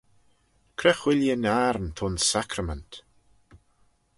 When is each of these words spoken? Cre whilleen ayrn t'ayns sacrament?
Cre 0.77 0.91
whilleen 1.01 1.43
ayrn 1.57 1.87
t'ayns 1.97 2.23
sacrament? 2.31 2.91